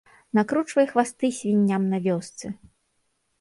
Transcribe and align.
Накручвай 0.37 0.87
хвасты 0.93 1.29
свінням 1.41 1.85
на 1.93 2.01
вёсцы! 2.09 2.53